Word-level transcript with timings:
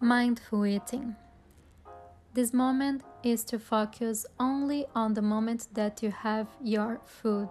Mindful 0.00 0.64
eating. 0.64 1.16
This 2.32 2.52
moment 2.52 3.02
is 3.24 3.42
to 3.46 3.58
focus 3.58 4.26
only 4.38 4.86
on 4.94 5.14
the 5.14 5.22
moment 5.22 5.66
that 5.74 6.04
you 6.04 6.12
have 6.12 6.46
your 6.62 7.00
food. 7.04 7.48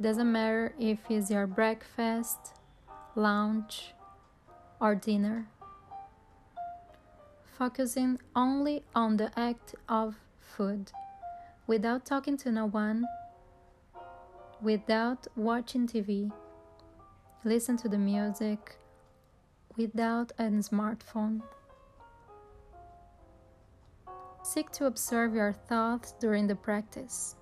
Doesn't 0.00 0.32
matter 0.32 0.72
if 0.80 0.98
it's 1.10 1.30
your 1.30 1.46
breakfast, 1.46 2.54
lunch, 3.16 3.92
or 4.80 4.94
dinner. 4.94 5.46
Focusing 7.58 8.18
only 8.34 8.82
on 8.94 9.18
the 9.18 9.30
act 9.38 9.74
of 9.90 10.16
food, 10.38 10.90
without 11.66 12.06
talking 12.06 12.38
to 12.38 12.50
no 12.50 12.64
one, 12.64 13.04
without 14.62 15.26
watching 15.36 15.86
TV, 15.86 16.32
listen 17.44 17.76
to 17.76 17.90
the 17.90 17.98
music, 17.98 18.79
without 19.76 20.32
a 20.38 20.44
smartphone. 20.44 21.42
Seek 24.42 24.70
to 24.72 24.86
observe 24.86 25.34
your 25.34 25.52
thoughts 25.52 26.14
during 26.18 26.46
the 26.46 26.56
practice, 26.56 27.36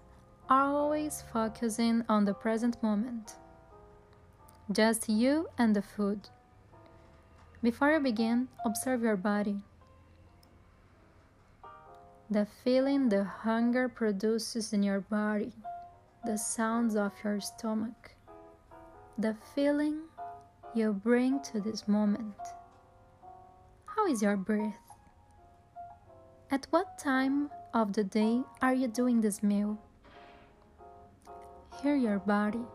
always 0.50 1.24
focusing 1.32 2.04
on 2.08 2.24
the 2.24 2.34
present 2.34 2.82
moment. 2.82 3.36
Just 4.70 5.08
you 5.08 5.48
and 5.56 5.74
the 5.74 5.82
food. 5.82 6.28
Before 7.62 7.92
you 7.92 8.00
begin, 8.00 8.48
observe 8.64 9.02
your 9.02 9.16
body. 9.16 9.62
The 12.30 12.46
feeling 12.62 13.08
the 13.08 13.24
hunger 13.24 13.88
produces 13.88 14.74
in 14.74 14.82
your 14.82 15.00
body, 15.00 15.52
the 16.26 16.36
sounds 16.36 16.94
of 16.94 17.12
your 17.24 17.40
stomach, 17.40 18.10
the 19.16 19.34
feeling 19.54 20.07
you 20.74 20.92
bring 20.92 21.40
to 21.42 21.60
this 21.60 21.88
moment. 21.88 22.36
How 23.86 24.06
is 24.06 24.22
your 24.22 24.36
breath? 24.36 24.78
At 26.50 26.66
what 26.70 26.98
time 26.98 27.50
of 27.74 27.92
the 27.92 28.04
day 28.04 28.42
are 28.62 28.74
you 28.74 28.88
doing 28.88 29.20
this 29.20 29.42
meal? 29.42 29.78
Hear 31.82 31.96
your 31.96 32.18
body, 32.18 32.66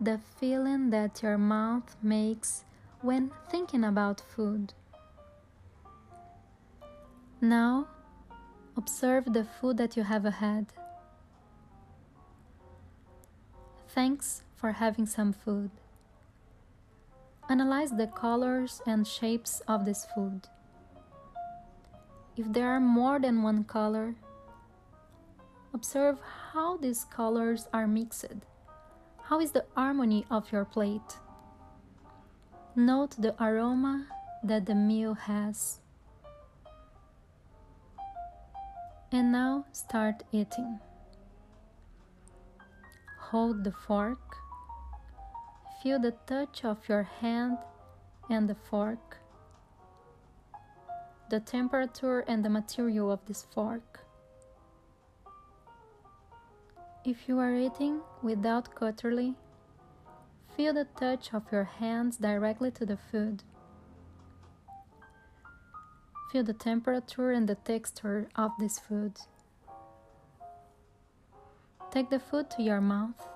the 0.00 0.18
feeling 0.38 0.90
that 0.90 1.22
your 1.22 1.38
mouth 1.38 1.96
makes 2.02 2.64
when 3.00 3.30
thinking 3.50 3.84
about 3.84 4.20
food. 4.20 4.74
Now, 7.40 7.86
observe 8.76 9.32
the 9.32 9.44
food 9.44 9.76
that 9.78 9.96
you 9.96 10.02
have 10.02 10.24
ahead. 10.24 10.66
Thanks 13.88 14.42
for 14.54 14.72
having 14.72 15.06
some 15.06 15.32
food. 15.32 15.70
Analyze 17.48 17.92
the 17.92 18.08
colors 18.08 18.82
and 18.86 19.06
shapes 19.06 19.62
of 19.68 19.84
this 19.84 20.04
food. 20.14 20.48
If 22.36 22.52
there 22.52 22.68
are 22.68 22.80
more 22.80 23.20
than 23.20 23.42
one 23.42 23.62
color, 23.64 24.16
observe 25.72 26.18
how 26.52 26.76
these 26.76 27.04
colors 27.04 27.68
are 27.72 27.86
mixed. 27.86 28.34
How 29.22 29.40
is 29.40 29.52
the 29.52 29.64
harmony 29.74 30.26
of 30.28 30.50
your 30.50 30.64
plate? 30.64 31.18
Note 32.74 33.14
the 33.16 33.34
aroma 33.42 34.06
that 34.42 34.66
the 34.66 34.74
meal 34.74 35.14
has. 35.14 35.80
And 39.12 39.30
now 39.30 39.66
start 39.72 40.24
eating. 40.32 40.80
Hold 43.30 43.64
the 43.64 43.72
fork 43.72 44.36
Feel 45.86 46.00
the 46.00 46.16
touch 46.26 46.64
of 46.64 46.78
your 46.88 47.04
hand 47.04 47.58
and 48.28 48.50
the 48.50 48.56
fork, 48.56 49.18
the 51.30 51.38
temperature 51.38 52.24
and 52.26 52.44
the 52.44 52.50
material 52.50 53.08
of 53.12 53.24
this 53.26 53.46
fork. 53.54 54.00
If 57.04 57.28
you 57.28 57.38
are 57.38 57.54
eating 57.54 58.00
without 58.20 58.74
cutlery, 58.74 59.34
feel 60.56 60.74
the 60.74 60.88
touch 60.98 61.32
of 61.32 61.44
your 61.52 61.62
hands 61.78 62.16
directly 62.16 62.72
to 62.72 62.84
the 62.84 62.96
food. 62.96 63.44
Feel 66.32 66.42
the 66.42 66.52
temperature 66.52 67.30
and 67.30 67.48
the 67.48 67.54
texture 67.54 68.28
of 68.34 68.50
this 68.58 68.80
food. 68.80 69.12
Take 71.92 72.10
the 72.10 72.18
food 72.18 72.50
to 72.50 72.64
your 72.64 72.80
mouth. 72.80 73.35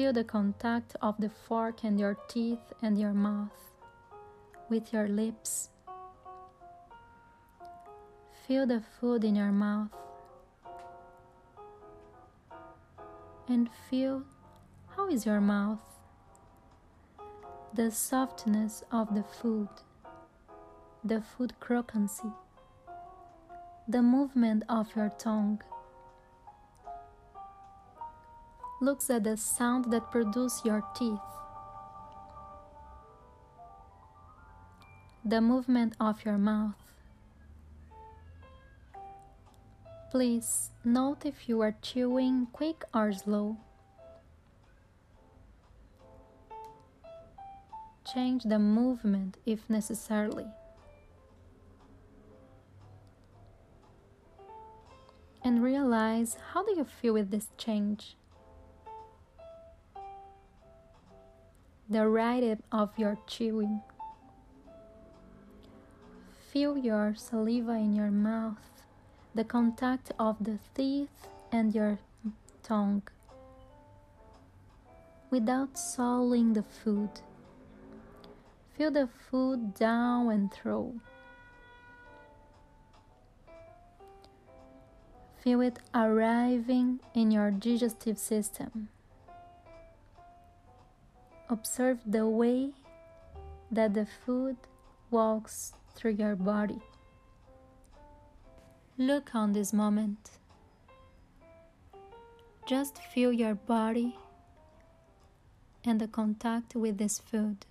Feel 0.00 0.14
the 0.14 0.24
contact 0.24 0.96
of 1.02 1.16
the 1.18 1.28
fork 1.28 1.84
and 1.84 2.00
your 2.00 2.16
teeth 2.26 2.72
and 2.80 2.98
your 2.98 3.12
mouth 3.12 3.74
with 4.70 4.94
your 4.94 5.06
lips. 5.06 5.68
Feel 8.46 8.66
the 8.66 8.80
food 8.80 9.24
in 9.24 9.36
your 9.36 9.52
mouth 9.52 9.90
and 13.46 13.68
feel 13.90 14.22
how 14.96 15.06
is 15.10 15.26
your 15.26 15.42
mouth? 15.42 15.84
The 17.74 17.90
softness 17.90 18.82
of 18.90 19.14
the 19.14 19.22
food, 19.22 19.68
the 21.04 21.20
food 21.20 21.52
crocancy, 21.60 22.32
the 23.86 24.00
movement 24.00 24.62
of 24.66 24.96
your 24.96 25.10
tongue 25.10 25.60
looks 28.80 29.10
at 29.10 29.24
the 29.24 29.36
sound 29.36 29.92
that 29.92 30.10
produce 30.10 30.64
your 30.64 30.82
teeth. 30.96 31.18
The 35.22 35.40
movement 35.40 35.94
of 36.00 36.24
your 36.24 36.38
mouth. 36.38 36.74
Please 40.10 40.70
note 40.82 41.26
if 41.26 41.48
you 41.48 41.60
are 41.60 41.76
chewing 41.82 42.46
quick 42.52 42.82
or 42.94 43.12
slow. 43.12 43.58
Change 48.12 48.44
the 48.44 48.58
movement 48.58 49.36
if 49.44 49.68
necessarily. 49.68 50.46
And 55.44 55.62
realize 55.62 56.38
how 56.52 56.64
do 56.64 56.74
you 56.76 56.84
feel 56.84 57.14
with 57.14 57.30
this 57.30 57.48
change? 57.56 58.16
The 61.90 62.06
rhythm 62.06 62.62
of 62.70 62.96
your 62.96 63.18
chewing. 63.26 63.80
Feel 66.52 66.78
your 66.78 67.16
saliva 67.16 67.72
in 67.72 67.92
your 67.92 68.12
mouth, 68.12 68.84
the 69.34 69.42
contact 69.42 70.12
of 70.16 70.36
the 70.40 70.58
teeth 70.72 71.26
and 71.50 71.74
your 71.74 71.98
tongue. 72.62 73.02
Without 75.30 75.76
swallowing 75.76 76.52
the 76.52 76.62
food, 76.62 77.10
feel 78.76 78.92
the 78.92 79.08
food 79.28 79.74
down 79.74 80.30
and 80.30 80.52
through. 80.52 81.00
Feel 85.42 85.60
it 85.62 85.80
arriving 85.92 87.00
in 87.14 87.32
your 87.32 87.50
digestive 87.50 88.18
system. 88.18 88.90
Observe 91.52 91.98
the 92.06 92.28
way 92.28 92.70
that 93.72 93.92
the 93.92 94.06
food 94.06 94.56
walks 95.10 95.72
through 95.96 96.12
your 96.12 96.36
body. 96.36 96.80
Look 98.96 99.34
on 99.34 99.52
this 99.52 99.72
moment. 99.72 100.30
Just 102.66 102.98
feel 102.98 103.32
your 103.32 103.56
body 103.56 104.16
and 105.84 106.00
the 106.00 106.06
contact 106.06 106.76
with 106.76 106.98
this 106.98 107.18
food. 107.18 107.66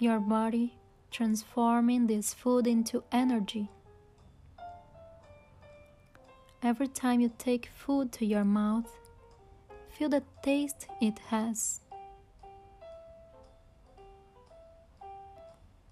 Your 0.00 0.18
body 0.18 0.74
transforming 1.12 2.08
this 2.08 2.34
food 2.34 2.66
into 2.66 3.04
energy. 3.12 3.68
Every 6.60 6.88
time 6.88 7.20
you 7.20 7.30
take 7.38 7.66
food 7.66 8.10
to 8.14 8.26
your 8.26 8.44
mouth, 8.44 8.92
Feel 9.98 10.10
the 10.10 10.22
taste 10.44 10.86
it 11.00 11.18
has. 11.26 11.80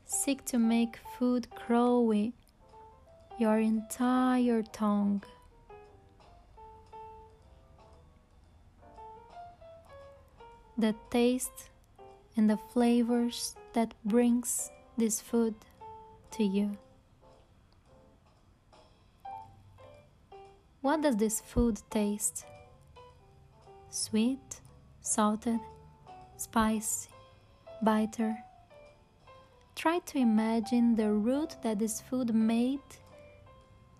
Seek 0.04 0.44
to 0.44 0.58
make 0.58 1.00
food 1.18 1.48
with 2.06 2.32
your 3.36 3.58
entire 3.58 4.62
tongue. 4.62 5.24
The 10.78 10.94
taste 11.10 11.70
and 12.36 12.48
the 12.48 12.58
flavors 12.72 13.56
that 13.72 13.92
brings 14.04 14.70
this 14.96 15.20
food 15.20 15.56
to 16.30 16.44
you. 16.44 16.76
What 20.80 21.02
does 21.02 21.16
this 21.16 21.40
food 21.40 21.80
taste? 21.90 22.46
Sweet, 23.96 24.60
salted, 25.00 25.58
spicy, 26.36 27.08
bitter. 27.82 28.36
Try 29.74 30.00
to 30.00 30.18
imagine 30.18 30.96
the 30.96 31.10
route 31.10 31.56
that 31.62 31.78
this 31.78 32.02
food 32.02 32.34
made 32.34 32.88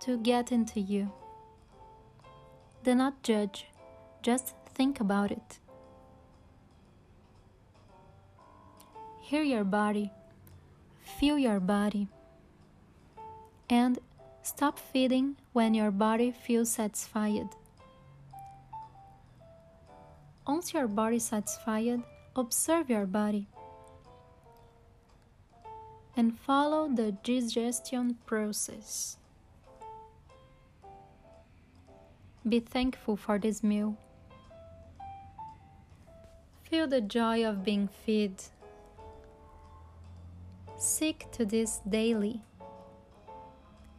to 0.01 0.19
get 0.19 0.53
into 0.53 0.81
you. 0.81 1.11
Do 2.85 2.95
not 2.95 3.23
judge, 3.23 3.67
just 4.23 4.55
think 4.75 5.01
about 5.01 5.31
it. 5.31 5.59
Hear 9.23 9.43
your 9.43 9.65
body, 9.65 10.13
feel 11.19 11.39
your 11.39 11.59
body, 11.59 12.09
and 13.71 13.99
stop 14.43 14.79
feeding 14.79 15.37
when 15.53 15.73
your 15.73 15.91
body 15.91 16.31
feels 16.31 16.71
satisfied. 16.71 17.49
Once 20.47 20.73
your 20.73 20.87
body 20.87 21.17
is 21.17 21.25
satisfied, 21.25 22.03
observe 22.37 22.89
your 22.89 23.05
body 23.05 23.49
and 26.17 26.39
follow 26.39 26.89
the 26.89 27.13
digestion 27.25 28.17
process. 28.27 29.17
Be 32.49 32.61
thankful 32.61 33.17
for 33.17 33.39
this 33.39 33.65
meal. 33.65 33.97
Feel 36.71 36.87
the 36.87 37.01
joy 37.01 37.45
of 37.45 37.65
being 37.65 37.89
fed. 37.89 38.43
Seek 40.79 41.31
to 41.33 41.45
this 41.45 41.81
daily, 41.89 42.41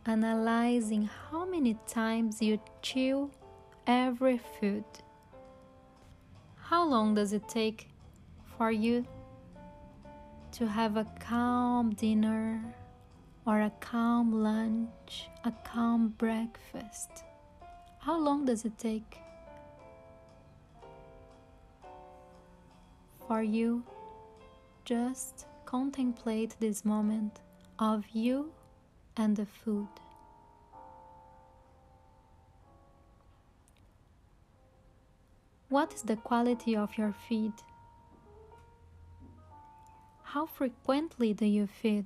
analyzing 0.05 1.09
how 1.29 1.45
many 1.45 1.77
times 1.87 2.41
you 2.41 2.59
chew 2.81 3.31
every 3.85 4.39
food. 4.59 4.85
How 6.69 6.85
long 6.85 7.15
does 7.15 7.31
it 7.31 7.47
take 7.47 7.87
for 8.57 8.71
you 8.71 9.05
to 10.51 10.67
have 10.67 10.97
a 10.97 11.05
calm 11.17 11.93
dinner 11.93 12.61
or 13.45 13.61
a 13.61 13.71
calm 13.79 14.43
lunch, 14.43 15.29
a 15.45 15.53
calm 15.63 16.09
breakfast? 16.17 17.23
How 17.99 18.19
long 18.19 18.43
does 18.43 18.65
it 18.65 18.77
take 18.77 19.21
for 23.25 23.41
you 23.41 23.81
just 24.83 25.45
contemplate 25.63 26.57
this 26.59 26.83
moment 26.83 27.39
of 27.79 28.03
you 28.11 28.51
and 29.15 29.37
the 29.37 29.45
food? 29.45 29.87
What 35.69 35.93
is 35.93 36.01
the 36.03 36.15
quality 36.15 36.77
of 36.77 36.97
your 36.97 37.11
feed? 37.11 37.51
How 40.23 40.45
frequently 40.45 41.33
do 41.33 41.45
you 41.45 41.67
feed? 41.67 42.05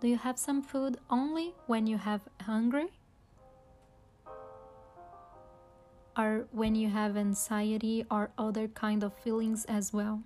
Do 0.00 0.08
you 0.08 0.16
have 0.16 0.38
some 0.38 0.62
food 0.62 0.96
only 1.10 1.54
when 1.66 1.86
you 1.86 1.98
have 1.98 2.22
hungry? 2.40 2.88
Or 6.16 6.46
when 6.50 6.74
you 6.74 6.88
have 6.88 7.16
anxiety 7.16 8.06
or 8.10 8.30
other 8.38 8.68
kind 8.68 9.04
of 9.04 9.12
feelings 9.12 9.66
as 9.66 9.92
well? 9.92 10.22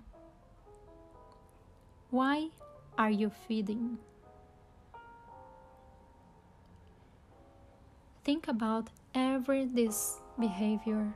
Why 2.11 2.49
are 2.97 3.11
you 3.11 3.29
feeding? 3.29 3.97
Think 8.27 8.49
about 8.49 8.89
every 9.15 9.63
this 9.63 10.19
behavior. 10.37 11.15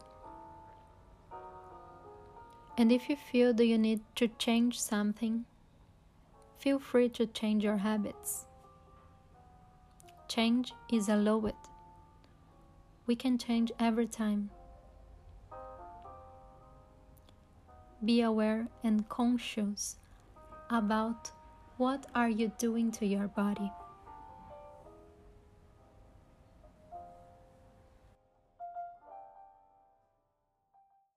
And 2.78 2.90
if 2.90 3.10
you 3.10 3.18
feel 3.18 3.54
that 3.54 3.66
you 3.66 3.78
need 3.78 4.00
to 4.16 4.30
change 4.40 4.80
something, 4.80 5.44
feel 6.58 6.80
free 6.80 7.10
to 7.10 7.28
change 7.28 7.66
your 7.66 7.76
habits. 7.76 8.46
Change 10.30 10.74
is 10.90 11.10
allowed. 11.10 11.54
We 13.08 13.18
can 13.18 13.38
change 13.38 13.74
every 13.78 14.08
time. 14.08 14.50
Be 18.06 18.22
aware 18.22 18.70
and 18.86 19.08
conscious 19.10 19.98
about 20.70 21.30
what 21.76 22.06
are 22.16 22.30
you 22.30 22.54
doing 22.58 22.90
to 22.94 23.06
your 23.06 23.28
body. 23.28 23.70